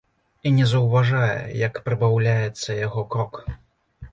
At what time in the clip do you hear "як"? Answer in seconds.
1.67-1.77